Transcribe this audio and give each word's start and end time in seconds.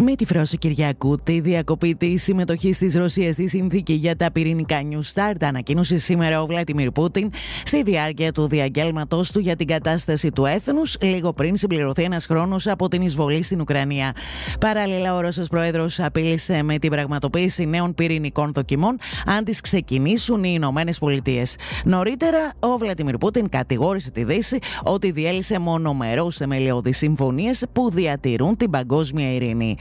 Με 0.00 0.14
τη 0.14 0.24
φράση 0.24 0.58
Κυριακού, 0.58 1.16
τη 1.22 1.40
διακοπή 1.40 1.94
τη 1.94 2.16
συμμετοχή 2.16 2.70
τη 2.70 2.98
Ρωσία 2.98 3.32
στη 3.32 3.48
συνθήκη 3.48 3.92
για 3.92 4.16
τα 4.16 4.32
πυρηνικά 4.32 4.80
New 4.90 5.14
Start, 5.14 5.36
ανακοίνωσε 5.40 5.98
σήμερα 5.98 6.42
ο 6.42 6.46
Βλάτιμιρ 6.46 6.90
Πούτιν 6.90 7.30
στη 7.64 7.82
διάρκεια 7.82 8.32
του 8.32 8.48
διαγγέλματό 8.48 9.24
του 9.32 9.38
για 9.38 9.56
την 9.56 9.66
κατάσταση 9.66 10.30
του 10.30 10.44
έθνους, 10.44 10.96
λίγο 11.00 11.32
πριν 11.32 11.56
συμπληρωθεί 11.56 12.02
ένας 12.02 12.26
χρόνος 12.26 12.66
από 12.66 12.88
την 12.88 13.02
εισβολή 13.02 13.42
στην 13.42 13.60
Ουκρανία. 13.60 14.12
Παράλληλα, 14.60 15.14
ο 15.14 15.20
Ρώσος 15.20 15.48
Πρόεδρος 15.48 16.00
απείλησε 16.00 16.62
με 16.62 16.78
την 16.78 16.90
πραγματοποίηση 16.90 17.66
νέων 17.66 17.94
πυρηνικών 17.94 18.52
δοκιμών 18.52 18.98
αν 19.26 19.44
τις 19.44 19.60
ξεκινήσουν 19.60 20.44
οι 20.44 20.50
Ηνωμένες 20.54 20.98
Πολιτείες. 20.98 21.56
Νωρίτερα, 21.84 22.52
ο 22.58 22.78
Βλατιμίρ 22.78 23.18
Πούτιν 23.18 23.48
κατηγόρησε 23.48 24.10
τη 24.10 24.24
Δύση 24.24 24.58
ότι 24.82 25.10
διέλυσε 25.10 25.58
μονομερό 25.58 26.30
θεμελιώδεις 26.30 26.96
συμφωνίες 26.96 27.64
που 27.72 27.90
διατηρούν 27.90 28.56
την 28.56 28.70
παγκόσμια 28.70 29.32
ειρήνη. 29.32 29.76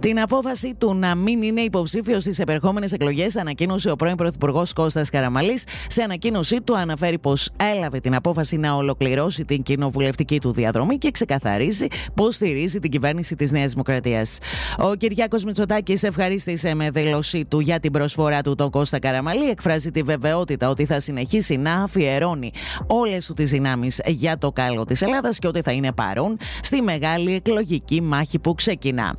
Την 0.00 0.20
απόφαση 0.20 0.74
του 0.78 0.94
να 0.94 1.14
μην 1.14 1.42
είναι 1.42 1.60
υποψήφιο 1.60 2.20
στις 2.20 2.38
επερχόμενες 2.38 2.92
εκλογές 2.92 3.36
ανακοίνωσε 3.36 3.90
ο 3.90 3.96
πρώην 3.96 4.16
Πρωθυπουργός 4.16 4.72
Κώστας 4.72 5.10
Καραμαλής. 5.10 5.64
Σε 5.88 6.02
ανακοίνωσή 6.02 6.60
του 6.60 6.76
αναφέρει 6.76 7.18
πως 7.18 7.50
έλαβε 7.74 8.00
την 8.00 8.14
απόφαση 8.14 8.56
να 8.56 8.74
ολοκληρώσει 8.74 9.44
την 9.44 9.62
κοινοβουλευτική 9.62 10.40
του 10.40 10.52
διαδρομή 10.52 10.98
και 10.98 11.10
ξεκαθαρίζει 11.10 11.86
πως 12.14 12.34
στηρίζει 12.34 12.78
την 12.78 12.90
κυβέρνηση 12.90 13.34
της 13.34 13.50
Νέας 13.50 13.70
Δημοκρατίας. 13.70 14.38
Ο 14.78 14.94
Κυριάκος 14.94 15.44
Μητσοτάκης 15.44 16.02
ευχαρίστησε 16.02 16.74
με 16.74 16.90
δήλωσή 16.90 17.44
του 17.44 17.60
για 17.60 17.80
την 17.80 17.92
προσφορά 17.92 18.42
του 18.42 18.54
τον 18.54 18.70
Κώστα 18.70 18.98
Καραμαλή. 18.98 19.48
Εκφράζει 19.48 19.90
τη 19.90 20.02
βεβαιότητα 20.02 20.68
ότι 20.68 20.84
θα 20.84 21.00
συνεχίσει 21.00 21.56
να 21.56 21.82
αφιερώνει 21.82 22.52
όλες 22.86 23.26
του 23.26 23.34
τις 23.34 23.50
δυνάμεις 23.50 24.00
για 24.06 24.38
το 24.38 24.52
καλό 24.52 24.84
της 24.84 25.02
Ελλάδας 25.02 25.38
και 25.38 25.46
ότι 25.46 25.60
θα 25.62 25.72
είναι 25.72 25.92
παρόν 25.92 26.36
στη 26.62 26.82
μεγάλη 26.82 27.34
εκλογική 27.34 28.00
μάχη 28.02 28.38
που 28.38 28.54
ξεκινά. 28.54 29.16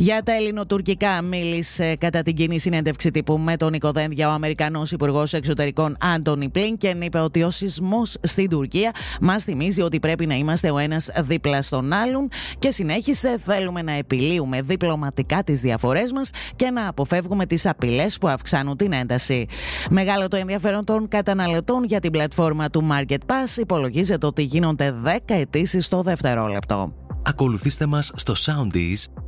Για 0.00 0.22
τα 0.22 0.32
ελληνοτουρκικά 0.32 1.22
μίλησε 1.22 1.96
κατά 1.96 2.22
την 2.22 2.34
κοινή 2.34 2.58
συνέντευξη 2.58 3.10
τύπου 3.10 3.38
με 3.38 3.56
τον 3.56 3.70
Νίκο 3.70 3.92
Δένδια 3.92 4.28
ο 4.28 4.32
Αμερικανός 4.32 4.92
Υπουργός 4.92 5.32
Εξωτερικών 5.32 5.96
Άντωνι 6.00 6.48
Πλίνκεν 6.48 7.02
είπε 7.02 7.18
ότι 7.18 7.42
ο 7.42 7.50
σεισμός 7.50 8.16
στην 8.22 8.48
Τουρκία 8.48 8.94
μας 9.20 9.44
θυμίζει 9.44 9.82
ότι 9.82 9.98
πρέπει 9.98 10.26
να 10.26 10.34
είμαστε 10.34 10.70
ο 10.70 10.78
ένας 10.78 11.10
δίπλα 11.20 11.62
στον 11.62 11.92
άλλον 11.92 12.28
και 12.58 12.70
συνέχισε 12.70 13.38
θέλουμε 13.44 13.82
να 13.82 13.92
επιλύουμε 13.92 14.62
διπλωματικά 14.62 15.44
τις 15.44 15.60
διαφορές 15.60 16.12
μας 16.12 16.30
και 16.56 16.70
να 16.70 16.88
αποφεύγουμε 16.88 17.46
τις 17.46 17.66
απειλές 17.66 18.18
που 18.18 18.28
αυξάνουν 18.28 18.76
την 18.76 18.92
ένταση. 18.92 19.46
Μεγάλο 19.90 20.28
το 20.28 20.36
ενδιαφέρον 20.36 20.84
των 20.84 21.08
καταναλωτών 21.08 21.84
για 21.84 22.00
την 22.00 22.10
πλατφόρμα 22.10 22.70
του 22.70 22.88
Market 22.92 23.20
Pass 23.26 23.58
υπολογίζεται 23.58 24.26
ότι 24.26 24.42
γίνονται 24.42 24.94
10 25.04 25.18
αιτήσεις 25.26 25.86
στο 25.86 26.02
δευτερόλεπτο. 26.02 26.92
Ακολουθήστε 27.22 27.86
μας 27.86 28.12
στο 28.14 28.34
Soundees 28.36 29.27